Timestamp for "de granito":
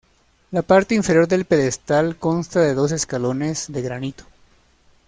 3.71-4.23